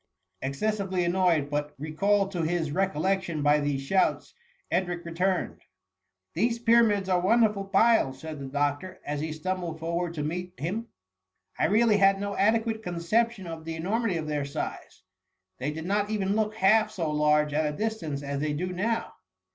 Excessively 0.41 1.03
annoyed, 1.05 1.51
but 1.51 1.75
recalled 1.77 2.31
to 2.31 2.41
his 2.41 2.71
re 2.71 2.87
collection 2.89 3.43
by 3.43 3.59
these 3.59 3.83
shouts, 3.83 4.33
Edric 4.71 5.05
returned." 5.05 5.61
These 6.33 6.57
Pyramids 6.57 7.07
are 7.07 7.19
wonderful 7.19 7.65
piles,"' 7.65 8.17
said 8.19 8.39
the 8.39 8.47
doctor, 8.47 8.99
as 9.05 9.21
he 9.21 9.31
stumbled 9.31 9.77
forward 9.79 10.15
to 10.15 10.23
meet 10.23 10.59
him." 10.59 10.87
I 11.59 11.65
really 11.65 11.97
had 11.97 12.19
no 12.19 12.35
adequate 12.35 12.81
conception 12.81 13.45
of 13.45 13.63
the 13.63 13.75
enormity 13.75 14.17
of 14.17 14.25
their 14.25 14.43
size. 14.43 15.03
They 15.59 15.69
did 15.69 15.85
not 15.85 16.09
even 16.09 16.35
look 16.35 16.55
half 16.55 16.89
so 16.89 17.11
large 17.11 17.53
at 17.53 17.71
a 17.71 17.77
distance 17.77 18.23
as 18.23 18.39
they 18.39 18.53
do 18.53 18.73
now.'" 18.73 19.13